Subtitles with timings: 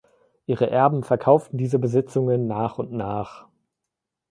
[0.47, 3.47] Ihre Erben verkauften diese Besitzungen nach und nach.